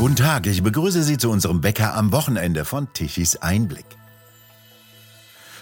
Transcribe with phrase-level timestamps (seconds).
[0.00, 3.84] Guten Tag, ich begrüße Sie zu unserem Bäcker am Wochenende von Tichys Einblick.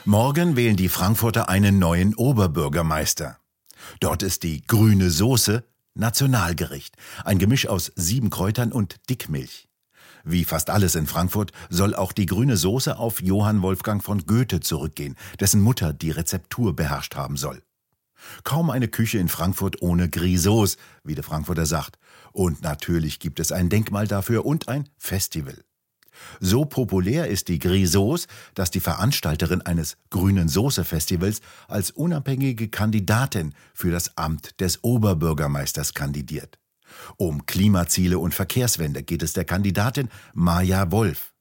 [0.04, 3.38] Morgen wählen die Frankfurter einen neuen Oberbürgermeister.
[3.98, 5.64] Dort ist die grüne Soße
[5.94, 9.66] Nationalgericht, ein Gemisch aus sieben Kräutern und Dickmilch.
[10.22, 14.60] Wie fast alles in Frankfurt soll auch die grüne Soße auf Johann Wolfgang von Goethe
[14.60, 17.60] zurückgehen, dessen Mutter die Rezeptur beherrscht haben soll.
[18.44, 21.98] Kaum eine Küche in Frankfurt ohne Grisauce, wie der Frankfurter sagt.
[22.32, 25.64] Und natürlich gibt es ein Denkmal dafür und ein Festival.
[26.40, 33.54] So populär ist die Grisauce, dass die Veranstalterin eines Grünen Soße Festivals als unabhängige Kandidatin
[33.74, 36.58] für das Amt des Oberbürgermeisters kandidiert.
[37.16, 41.34] Um Klimaziele und Verkehrswende geht es der Kandidatin Maja Wolf.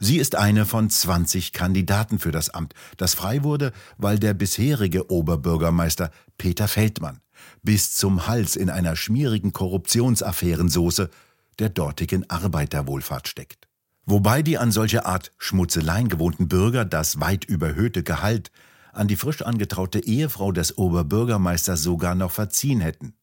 [0.00, 5.10] Sie ist eine von 20 Kandidaten für das Amt, das frei wurde, weil der bisherige
[5.10, 7.20] Oberbürgermeister Peter Feldmann
[7.62, 11.10] bis zum Hals in einer schmierigen Korruptionsaffärensoße
[11.58, 13.68] der dortigen Arbeiterwohlfahrt steckt.
[14.06, 18.50] Wobei die an solche Art Schmutzeleien gewohnten Bürger das weit überhöhte Gehalt
[18.92, 23.14] an die frisch angetraute Ehefrau des Oberbürgermeisters sogar noch verziehen hätten.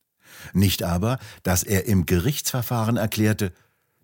[0.54, 3.54] Nicht aber, dass er im Gerichtsverfahren erklärte,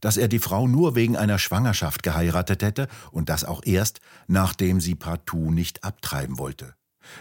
[0.01, 4.79] dass er die Frau nur wegen einer Schwangerschaft geheiratet hätte und das auch erst, nachdem
[4.81, 6.75] sie partout nicht abtreiben wollte.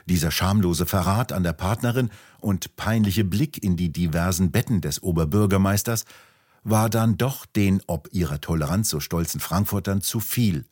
[0.07, 2.11] Dieser schamlose Verrat an der Partnerin
[2.41, 6.05] und peinliche Blick in die diversen Betten des Oberbürgermeisters
[6.65, 10.65] war dann doch den ob ihrer Toleranz so stolzen Frankfurtern zu viel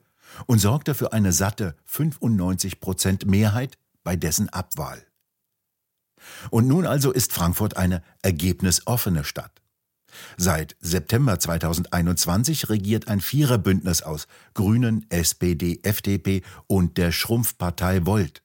[0.46, 5.06] und sorgte für eine satte 95 Prozent Mehrheit bei dessen Abwahl.
[6.50, 9.63] Und nun also ist Frankfurt eine ergebnisoffene Stadt.
[10.36, 18.42] Seit September 2021 regiert ein Viererbündnis aus Grünen, SPD, FDP und der Schrumpfpartei Volt.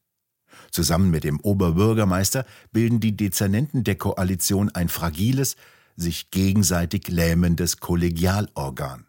[0.71, 5.55] Zusammen mit dem Oberbürgermeister bilden die Dezernenten der Koalition ein fragiles,
[5.95, 9.05] sich gegenseitig lähmendes Kollegialorgan.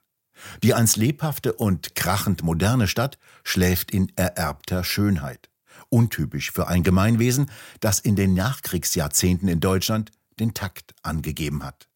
[0.62, 5.50] Die einst lebhafte und krachend moderne Stadt schläft in ererbter Schönheit.
[5.88, 7.50] Untypisch für ein Gemeinwesen,
[7.80, 11.89] das in den Nachkriegsjahrzehnten in Deutschland den Takt angegeben hat.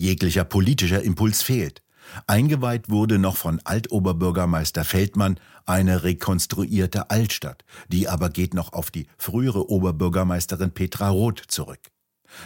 [0.00, 1.82] Jeglicher politischer Impuls fehlt.
[2.26, 9.06] Eingeweiht wurde noch von Altoberbürgermeister Feldmann eine rekonstruierte Altstadt, die aber geht noch auf die
[9.18, 11.80] frühere Oberbürgermeisterin Petra Roth zurück.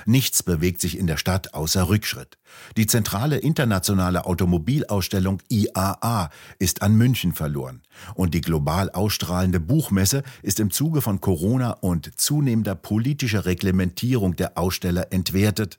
[0.04, 2.38] Nichts bewegt sich in der Stadt außer Rückschritt.
[2.76, 7.82] Die zentrale internationale Automobilausstellung IAA ist an München verloren.
[8.14, 14.58] Und die global ausstrahlende Buchmesse ist im Zuge von Corona und zunehmender politischer Reglementierung der
[14.58, 15.78] Aussteller entwertet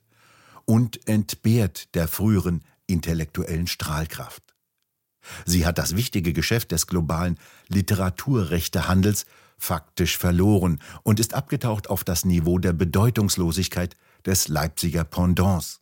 [0.65, 4.43] und entbehrt der früheren intellektuellen Strahlkraft.
[5.45, 9.25] Sie hat das wichtige Geschäft des globalen Literaturrechtehandels
[9.57, 13.95] faktisch verloren und ist abgetaucht auf das Niveau der Bedeutungslosigkeit
[14.25, 15.81] des Leipziger Pendants.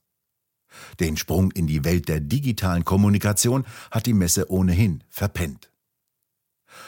[0.99, 5.72] Den Sprung in die Welt der digitalen Kommunikation hat die Messe ohnehin verpennt.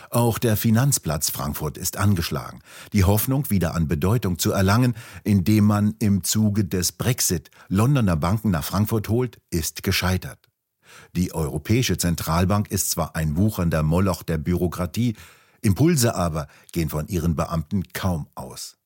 [0.10, 2.62] Auch der Finanzplatz Frankfurt ist angeschlagen.
[2.94, 8.52] Die Hoffnung, wieder an Bedeutung zu erlangen, indem man im Zuge des Brexit Londoner Banken
[8.52, 10.40] nach Frankfurt holt, ist gescheitert.
[11.16, 15.16] Die Europäische Zentralbank ist zwar ein wuchernder Moloch der Bürokratie,
[15.62, 18.78] Impulse aber gehen von ihren Beamten kaum aus.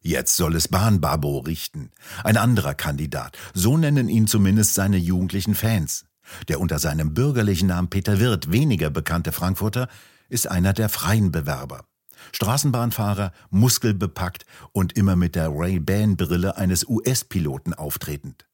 [0.00, 1.90] Jetzt soll es Bahnbabo richten.
[2.24, 3.38] Ein anderer Kandidat.
[3.54, 6.06] So nennen ihn zumindest seine jugendlichen Fans.
[6.48, 9.88] Der unter seinem bürgerlichen Namen Peter Wirth weniger bekannte Frankfurter
[10.32, 11.84] ist einer der freien Bewerber.
[12.32, 18.46] Straßenbahnfahrer, muskelbepackt und immer mit der Ray-Ban-Brille eines US-Piloten auftretend.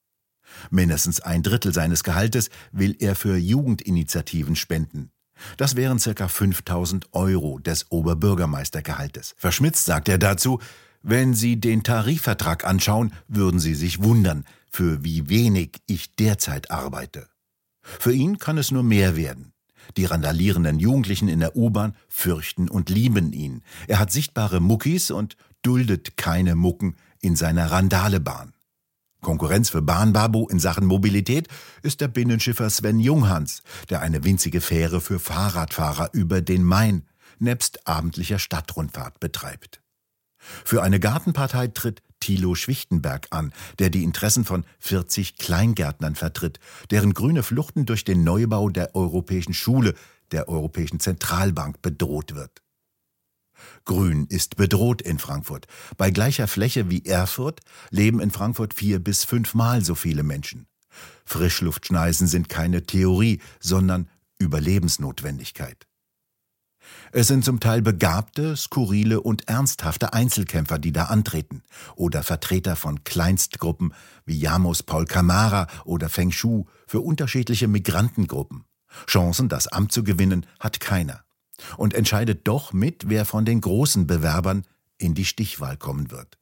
[0.71, 5.11] Mindestens ein Drittel seines Gehaltes will er für Jugendinitiativen spenden.
[5.56, 9.34] Das wären circa 5000 Euro des Oberbürgermeistergehaltes.
[9.37, 10.59] Verschmitzt sagt er dazu,
[11.03, 17.28] wenn Sie den Tarifvertrag anschauen, würden Sie sich wundern, für wie wenig ich derzeit arbeite.
[17.83, 19.53] Für ihn kann es nur mehr werden.
[19.97, 23.62] Die randalierenden Jugendlichen in der U-Bahn fürchten und lieben ihn.
[23.87, 28.53] Er hat sichtbare Muckis und duldet keine Mucken in seiner Randalebahn.
[29.21, 31.49] Konkurrenz für Bahnbabu in Sachen Mobilität
[31.82, 37.05] ist der Binnenschiffer Sven Junghans, der eine winzige Fähre für Fahrradfahrer über den Main
[37.40, 39.81] nebst abendlicher Stadtrundfahrt betreibt.
[40.38, 46.61] Für eine Gartenpartei tritt Thilo Schwichtenberg an, der die Interessen von 40 Kleingärtnern vertritt,
[46.91, 49.94] deren grüne Fluchten durch den Neubau der Europäischen Schule,
[50.31, 52.62] der Europäischen Zentralbank bedroht wird.
[53.85, 55.67] Grün ist bedroht in Frankfurt.
[55.97, 57.61] Bei gleicher Fläche wie Erfurt
[57.91, 60.67] leben in Frankfurt vier bis fünfmal so viele Menschen.
[61.25, 65.88] Frischluftschneisen sind keine Theorie, sondern Überlebensnotwendigkeit.
[67.12, 71.62] Es sind zum Teil begabte, skurrile und ernsthafte Einzelkämpfer, die da antreten,
[71.96, 73.94] oder Vertreter von Kleinstgruppen
[74.26, 78.64] wie Jamos Paul Kamara oder Feng Shu für unterschiedliche Migrantengruppen.
[79.06, 81.25] Chancen, das Amt zu gewinnen, hat keiner.
[81.76, 84.64] Und entscheidet doch mit, wer von den großen Bewerbern
[84.96, 86.38] in die Stichwahl kommen wird.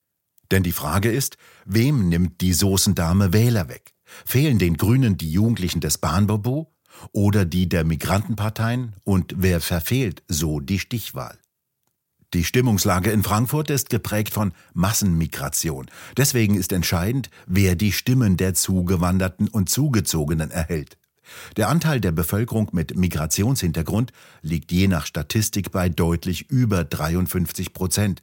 [0.50, 3.94] Denn die Frage ist, wem nimmt die Soßendame Wähler weg?
[4.24, 6.72] Fehlen den Grünen die Jugendlichen des Bahnbobo
[7.12, 11.38] oder die der Migrantenparteien und wer verfehlt so die Stichwahl?
[12.34, 15.86] Die Stimmungslage in Frankfurt ist geprägt von Massenmigration.
[16.16, 20.98] Deswegen ist entscheidend, wer die Stimmen der Zugewanderten und Zugezogenen erhält.
[21.56, 24.12] Der Anteil der Bevölkerung mit Migrationshintergrund
[24.42, 28.22] liegt je nach Statistik bei deutlich über 53 Prozent.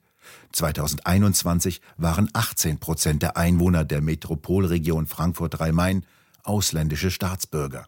[0.51, 6.05] 2021 waren 18 Prozent der Einwohner der Metropolregion Frankfurt-Rhein-Main
[6.43, 7.87] ausländische Staatsbürger.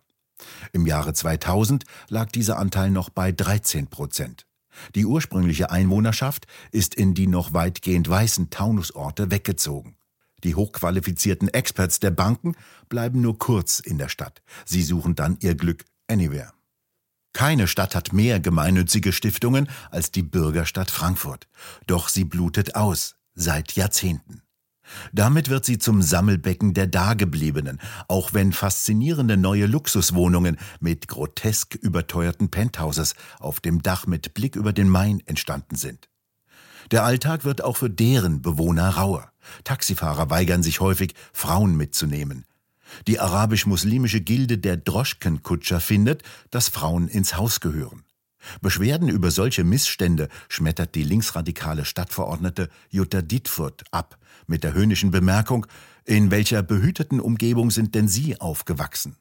[0.74, 4.46] Im Jahre 2000 lag dieser Anteil noch bei 13 Prozent.
[4.94, 9.96] Die ursprüngliche Einwohnerschaft ist in die noch weitgehend weißen Taunusorte weggezogen.
[10.44, 12.56] Die hochqualifizierten Experts der Banken
[12.90, 14.42] bleiben nur kurz in der Stadt.
[14.66, 16.54] Sie suchen dann ihr Glück anywhere.
[17.34, 21.48] Keine Stadt hat mehr gemeinnützige Stiftungen als die Bürgerstadt Frankfurt.
[21.88, 24.45] Doch sie blutet aus, seit Jahrzehnten.
[25.14, 32.50] Damit wird sie zum Sammelbecken der Dagebliebenen, auch wenn faszinierende neue Luxuswohnungen mit grotesk überteuerten
[32.50, 36.10] Penthouses auf dem Dach mit Blick über den Main entstanden sind.
[36.92, 39.32] Der Alltag wird auch für deren Bewohner rauer.
[39.64, 42.46] Taxifahrer weigern sich häufig, Frauen mitzunehmen.
[43.08, 48.05] Die arabisch-muslimische Gilde der Droschkenkutscher findet, dass Frauen ins Haus gehören.
[48.62, 55.66] Beschwerden über solche Missstände schmettert die linksradikale Stadtverordnete Jutta Dietfurt ab, mit der höhnischen Bemerkung,
[56.06, 59.18] in welcher behüteten Umgebung sind denn Sie aufgewachsen?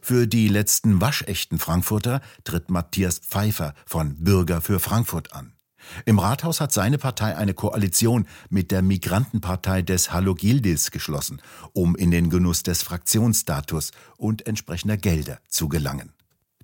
[0.00, 5.56] Für die letzten waschechten Frankfurter tritt Matthias Pfeiffer von Bürger für Frankfurt an.
[6.04, 11.40] Im Rathaus hat seine Partei eine Koalition mit der Migrantenpartei des Hallo Gildis geschlossen,
[11.72, 16.12] um in den Genuss des Fraktionsstatus und entsprechender Gelder zu gelangen.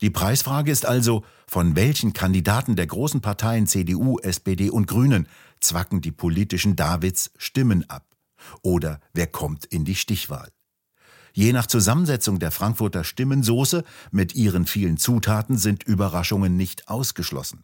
[0.02, 5.28] Die Preisfrage ist also, von welchen Kandidaten der großen Parteien CDU, SPD und Grünen
[5.60, 8.04] zwacken die politischen Davids Stimmen ab?
[8.62, 10.50] Oder wer kommt in die Stichwahl?
[11.32, 17.62] Je nach Zusammensetzung der Frankfurter Stimmensoße mit ihren vielen Zutaten sind Überraschungen nicht ausgeschlossen.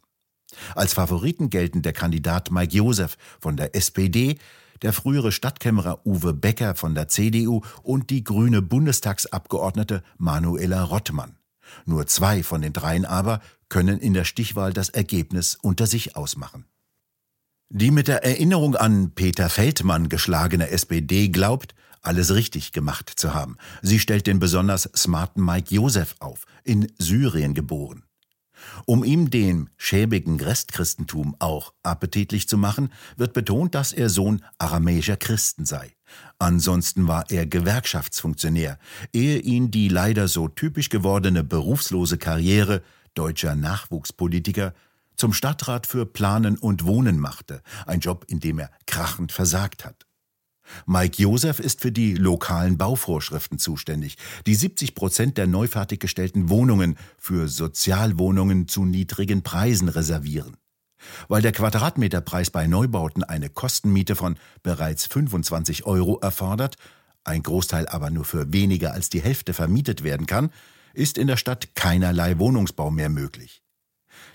[0.75, 4.39] Als Favoriten gelten der Kandidat Mike Josef von der SPD,
[4.81, 11.38] der frühere Stadtkämmerer Uwe Becker von der CDU und die grüne Bundestagsabgeordnete Manuela Rottmann.
[11.85, 16.65] Nur zwei von den dreien aber können in der Stichwahl das Ergebnis unter sich ausmachen.
[17.69, 23.57] Die mit der Erinnerung an Peter Feldmann geschlagene SPD glaubt, alles richtig gemacht zu haben.
[23.81, 28.03] Sie stellt den besonders smarten Mike Josef auf, in Syrien geboren.
[28.85, 35.17] Um ihm dem schäbigen Restchristentum auch appetitlich zu machen, wird betont, dass er Sohn aramäischer
[35.17, 35.95] Christen sei.
[36.39, 38.79] Ansonsten war er Gewerkschaftsfunktionär,
[39.11, 42.81] ehe ihn die leider so typisch gewordene berufslose Karriere
[43.13, 44.73] deutscher Nachwuchspolitiker
[45.17, 50.05] zum Stadtrat für Planen und Wohnen machte, ein Job, in dem er krachend versagt hat.
[50.85, 54.15] Mike Josef ist für die lokalen Bauvorschriften zuständig,
[54.45, 60.55] die 70 Prozent der neu fertiggestellten Wohnungen für Sozialwohnungen zu niedrigen Preisen reservieren.
[61.27, 66.75] Weil der Quadratmeterpreis bei Neubauten eine Kostenmiete von bereits 25 Euro erfordert,
[67.23, 70.51] ein Großteil aber nur für weniger als die Hälfte vermietet werden kann,
[70.93, 73.61] ist in der Stadt keinerlei Wohnungsbau mehr möglich.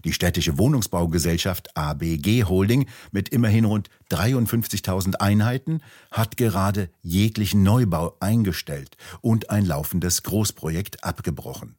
[0.04, 5.80] Die städtische Wohnungsbaugesellschaft ABG Holding mit immerhin rund 53.000 Einheiten
[6.10, 11.76] hat gerade jeglichen Neubau eingestellt und ein laufendes Großprojekt abgebrochen.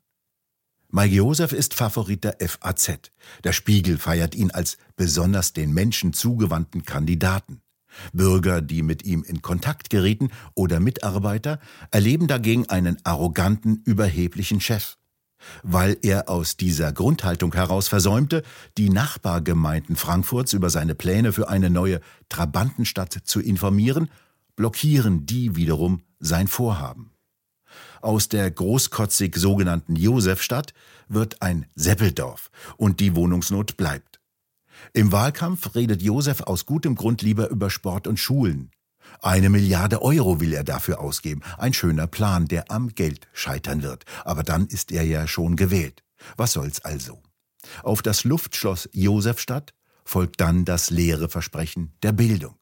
[0.96, 3.12] Mike Josef ist Favorit der FAZ.
[3.44, 7.60] Der Spiegel feiert ihn als besonders den Menschen zugewandten Kandidaten.
[8.14, 11.60] Bürger, die mit ihm in Kontakt gerieten, oder Mitarbeiter
[11.92, 14.96] erleben dagegen einen arroganten, überheblichen Chef
[15.62, 18.42] weil er aus dieser Grundhaltung heraus versäumte,
[18.80, 22.00] die Nachbargemeinden Frankfurts über seine Pläne für eine neue
[22.30, 24.10] Trabantenstadt zu informieren,
[24.56, 27.15] blockieren die wiederum sein Vorhaben.
[28.06, 30.76] Aus der großkotzig sogenannten Josefstadt
[31.08, 34.20] wird ein Seppeldorf und die Wohnungsnot bleibt.
[34.94, 38.70] Im Wahlkampf redet Josef aus gutem Grund lieber über Sport und Schulen.
[39.24, 41.42] Eine Milliarde Euro will er dafür ausgeben.
[41.58, 44.04] Ein schöner Plan, der am Geld scheitern wird.
[44.24, 46.04] Aber dann ist er ja schon gewählt.
[46.38, 47.24] Was soll's also?
[47.82, 52.56] Auf das Luftschloss Josefstadt folgt dann das leere Versprechen der Bildung.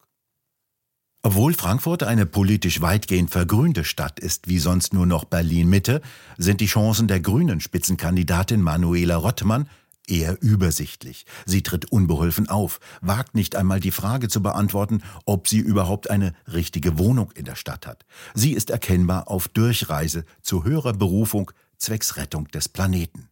[1.26, 6.02] Obwohl Frankfurt eine politisch weitgehend vergrünte Stadt ist, wie sonst nur noch Berlin Mitte,
[6.36, 9.66] sind die Chancen der grünen Spitzenkandidatin Manuela Rottmann
[10.06, 11.24] eher übersichtlich.
[11.46, 16.34] Sie tritt unbeholfen auf, wagt nicht einmal die Frage zu beantworten, ob sie überhaupt eine
[16.52, 18.04] richtige Wohnung in der Stadt hat.
[18.34, 23.30] Sie ist erkennbar auf Durchreise zu höherer Berufung zwecks Rettung des Planeten.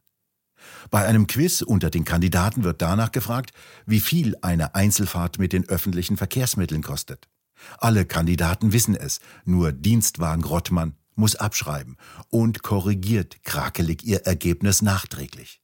[0.91, 3.51] Bei einem Quiz unter den Kandidaten wird danach gefragt,
[3.85, 7.29] wie viel eine Einzelfahrt mit den öffentlichen Verkehrsmitteln kostet.
[7.79, 11.97] Alle Kandidaten wissen es, nur Dienstwagen Rottmann muss abschreiben
[12.31, 15.61] und korrigiert krakelig ihr Ergebnis nachträglich.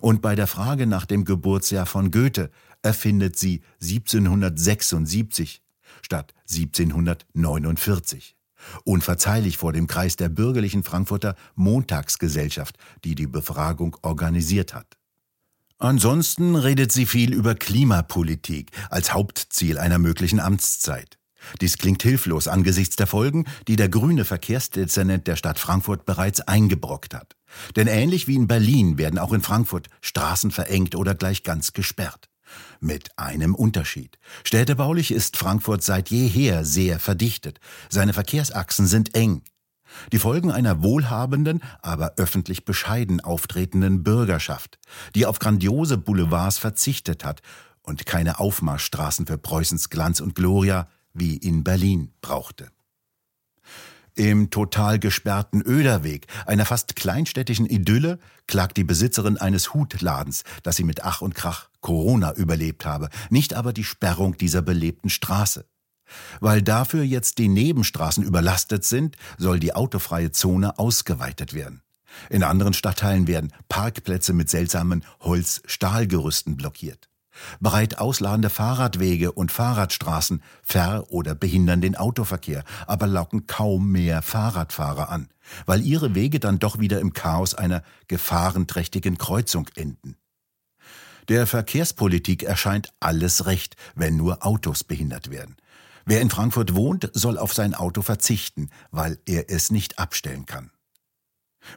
[0.00, 2.50] Und bei der Frage nach dem Geburtsjahr von Goethe
[2.82, 5.62] erfindet sie 1776
[6.02, 8.36] statt 1749.
[8.84, 14.98] Unverzeihlich vor dem Kreis der bürgerlichen Frankfurter Montagsgesellschaft, die die Befragung organisiert hat.
[15.82, 21.18] Ansonsten redet sie viel über Klimapolitik als Hauptziel einer möglichen Amtszeit.
[21.60, 27.14] Dies klingt hilflos angesichts der Folgen, die der grüne Verkehrsdezernent der Stadt Frankfurt bereits eingebrockt
[27.14, 27.34] hat.
[27.74, 32.28] Denn ähnlich wie in Berlin werden auch in Frankfurt Straßen verengt oder gleich ganz gesperrt.
[32.78, 34.18] Mit einem Unterschied.
[34.44, 37.58] Städtebaulich ist Frankfurt seit jeher sehr verdichtet.
[37.88, 39.42] Seine Verkehrsachsen sind eng.
[40.12, 44.78] Die Folgen einer wohlhabenden, aber öffentlich bescheiden auftretenden Bürgerschaft,
[45.14, 47.42] die auf grandiose Boulevards verzichtet hat
[47.82, 52.70] und keine Aufmarschstraßen für Preußens Glanz und Gloria wie in Berlin brauchte.
[54.14, 60.84] Im total gesperrten Öderweg, einer fast kleinstädtischen Idylle, klagt die Besitzerin eines Hutladens, dass sie
[60.84, 65.64] mit Ach und Krach Corona überlebt habe, nicht aber die Sperrung dieser belebten Straße.
[66.40, 71.82] Weil dafür jetzt die Nebenstraßen überlastet sind, soll die autofreie Zone ausgeweitet werden.
[72.28, 77.08] In anderen Stadtteilen werden Parkplätze mit seltsamen Holz-Stahlgerüsten blockiert.
[77.60, 85.08] Breit ausladende Fahrradwege und Fahrradstraßen ver- oder behindern den Autoverkehr, aber locken kaum mehr Fahrradfahrer
[85.08, 85.28] an,
[85.64, 90.16] weil ihre Wege dann doch wieder im Chaos einer gefahrenträchtigen Kreuzung enden.
[91.28, 95.56] Der Verkehrspolitik erscheint alles recht, wenn nur Autos behindert werden.
[96.04, 100.70] Wer in Frankfurt wohnt, soll auf sein Auto verzichten, weil er es nicht abstellen kann.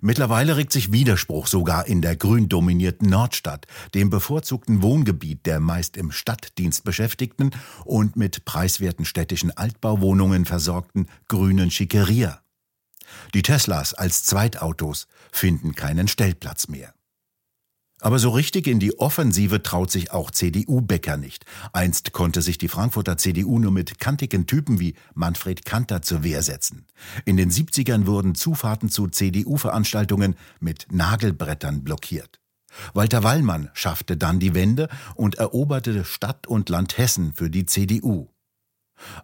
[0.01, 5.95] Mittlerweile regt sich Widerspruch sogar in der grün dominierten Nordstadt, dem bevorzugten Wohngebiet der meist
[5.95, 7.51] im Stadtdienst Beschäftigten
[7.83, 12.41] und mit preiswerten städtischen Altbauwohnungen versorgten grünen Schickeria.
[13.33, 16.93] Die Teslas als Zweitautos finden keinen Stellplatz mehr.
[18.05, 21.43] Aber so richtig in die Offensive traut sich auch CDU-Becker nicht.
[21.73, 26.43] Einst konnte sich die Frankfurter CDU nur mit kantigen Typen wie Manfred Kanter zur Wehr
[26.43, 26.85] setzen.
[27.25, 32.39] In den 70ern wurden Zufahrten zu CDU-Veranstaltungen mit Nagelbrettern blockiert.
[32.93, 38.27] Walter Wallmann schaffte dann die Wende und eroberte Stadt und Land Hessen für die CDU.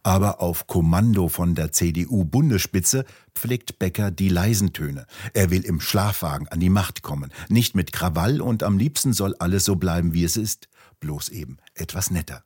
[0.03, 5.05] Aber auf Kommando von der CDU-Bundesspitze pflegt Becker die leisen Töne.
[5.33, 9.35] Er will im Schlafwagen an die Macht kommen, nicht mit Krawall und am liebsten soll
[9.39, 10.67] alles so bleiben, wie es ist,
[10.99, 12.43] bloß eben etwas netter.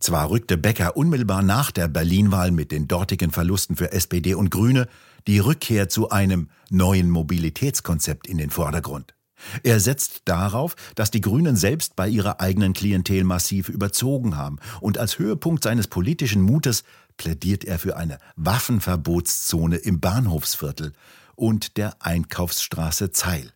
[0.00, 4.88] Zwar rückte Becker unmittelbar nach der Berlin-Wahl mit den dortigen Verlusten für SPD und Grüne
[5.26, 9.14] die Rückkehr zu einem neuen Mobilitätskonzept in den Vordergrund.
[9.62, 14.98] Er setzt darauf, dass die Grünen selbst bei ihrer eigenen Klientel massiv überzogen haben, und
[14.98, 16.84] als Höhepunkt seines politischen Mutes
[17.16, 20.92] plädiert er für eine Waffenverbotszone im Bahnhofsviertel
[21.34, 23.52] und der Einkaufsstraße Zeil.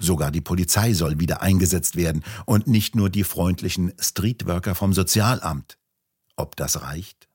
[0.00, 5.78] Sogar die Polizei soll wieder eingesetzt werden und nicht nur die freundlichen Streetworker vom Sozialamt.
[6.36, 7.27] Ob das reicht?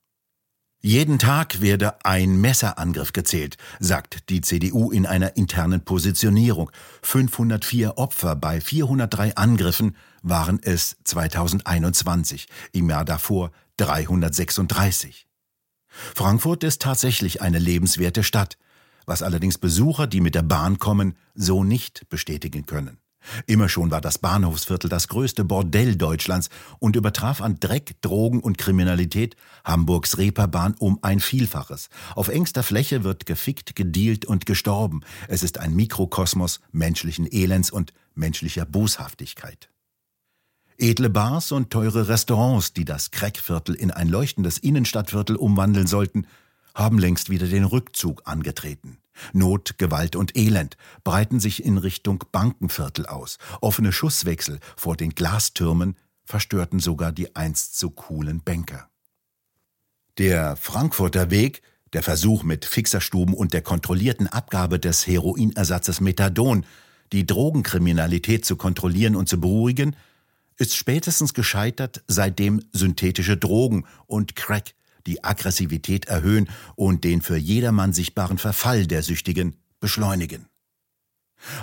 [0.85, 6.69] Jeden Tag werde ein Messerangriff gezählt, sagt die CDU in einer internen Positionierung.
[7.03, 15.25] 504 Opfer bei 403 Angriffen waren es 2021, im Jahr davor 336.
[15.87, 18.57] Frankfurt ist tatsächlich eine lebenswerte Stadt,
[19.05, 22.97] was allerdings Besucher, die mit der Bahn kommen, so nicht bestätigen können.
[23.47, 26.49] Immer schon war das Bahnhofsviertel das größte Bordell Deutschlands
[26.79, 31.89] und übertraf an Dreck, Drogen und Kriminalität Hamburgs Reeperbahn um ein Vielfaches.
[32.15, 35.01] Auf engster Fläche wird gefickt, gedealt und gestorben.
[35.27, 39.69] Es ist ein Mikrokosmos menschlichen Elends und menschlicher Boshaftigkeit.
[40.77, 46.25] Edle Bars und teure Restaurants, die das Crackviertel in ein leuchtendes Innenstadtviertel umwandeln sollten,
[46.73, 48.97] haben längst wieder den Rückzug angetreten.
[49.31, 53.37] Not, Gewalt und Elend breiten sich in Richtung Bankenviertel aus.
[53.61, 58.89] Offene Schusswechsel vor den Glastürmen verstörten sogar die einst so coolen Banker.
[60.17, 61.61] Der Frankfurter Weg,
[61.93, 66.65] der Versuch mit Fixerstuben und der kontrollierten Abgabe des Heroinersatzes Methadon,
[67.11, 69.95] die Drogenkriminalität zu kontrollieren und zu beruhigen,
[70.57, 74.73] ist spätestens gescheitert, seitdem synthetische Drogen und Crack
[75.07, 80.47] die Aggressivität erhöhen und den für jedermann sichtbaren Verfall der Süchtigen beschleunigen.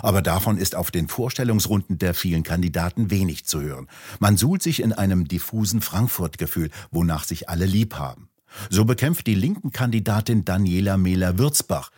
[0.01, 3.87] Aber davon ist auf den Vorstellungsrunden der vielen Kandidaten wenig zu hören.
[4.19, 8.29] Man suhlt sich in einem diffusen Frankfurt-Gefühl, wonach sich alle lieb haben.
[8.69, 11.89] So bekämpft die linken Kandidatin Daniela Mehler-Würzbach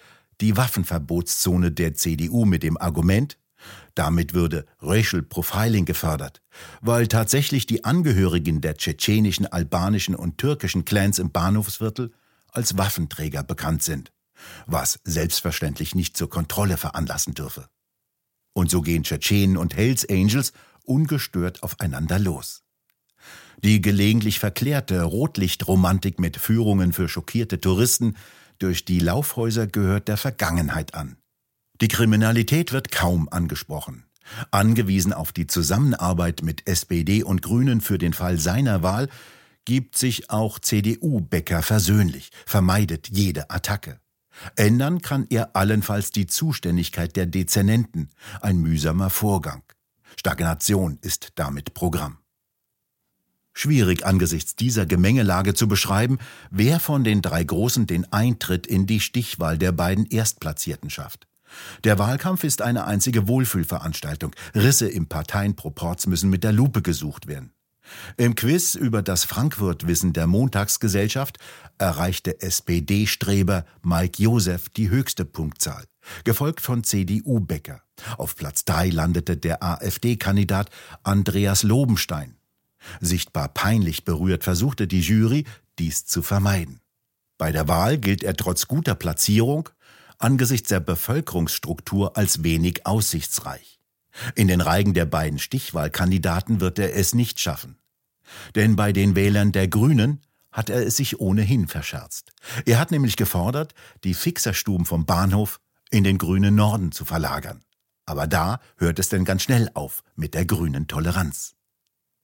[0.42, 3.38] die Waffenverbotszone der CDU mit dem Argument,
[3.96, 6.42] damit würde Racial Profiling gefördert,
[6.82, 12.12] weil tatsächlich die Angehörigen der tschetschenischen, albanischen und türkischen Clans im Bahnhofsviertel
[12.52, 14.12] als Waffenträger bekannt sind,
[14.66, 17.68] was selbstverständlich nicht zur Kontrolle veranlassen dürfe.
[18.54, 20.54] Und so gehen Tschetschenen und Hells Angels
[20.84, 22.64] ungestört aufeinander los.
[23.64, 28.18] Die gelegentlich verklärte Rotlichtromantik mit Führungen für schockierte Touristen
[28.60, 31.18] durch die Laufhäuser gehört der Vergangenheit an.
[31.82, 34.06] Die Kriminalität wird kaum angesprochen.
[34.52, 39.10] Angewiesen auf die Zusammenarbeit mit SPD und Grünen für den Fall seiner Wahl,
[39.66, 44.00] gibt sich auch CDU-Bäcker versöhnlich, vermeidet jede Attacke.
[44.56, 48.10] Ändern kann er allenfalls die Zuständigkeit der Dezernenten,
[48.42, 49.64] ein mühsamer Vorgang.
[50.18, 52.18] Stagnation ist damit Programm.
[53.54, 56.18] Schwierig angesichts dieser Gemengelage zu beschreiben,
[56.50, 61.28] wer von den drei Großen den Eintritt in die Stichwahl der beiden Erstplatzierten schafft.
[61.84, 64.36] Der Wahlkampf ist eine einzige Wohlfühlveranstaltung.
[64.56, 67.52] Risse im Parteienproporz müssen mit der Lupe gesucht werden.
[68.18, 71.38] Im Quiz über das Frankfurt-Wissen der Montagsgesellschaft
[71.78, 75.86] erreichte SPD-Streber Mike Josef die höchste Punktzahl,
[76.24, 77.82] gefolgt von CDU-Becker.
[78.18, 80.70] Auf Platz 3 landete der AfD-Kandidat
[81.04, 82.36] Andreas Lobenstein.
[83.00, 85.46] Sichtbar peinlich berührt versuchte die Jury,
[85.80, 86.80] dies zu vermeiden.
[87.38, 89.70] Bei der Wahl gilt er trotz guter Platzierung
[90.18, 93.80] angesichts der Bevölkerungsstruktur als wenig aussichtsreich.
[94.36, 97.78] In den Reigen der beiden Stichwahlkandidaten wird er es nicht schaffen.
[98.56, 102.32] Denn bei den Wählern der Grünen hat er es sich ohnehin verscherzt.
[102.66, 107.64] Er hat nämlich gefordert, die Fixerstuben vom Bahnhof in den grünen Norden zu verlagern.
[108.06, 111.56] Aber da hört es denn ganz schnell auf mit der grünen Toleranz.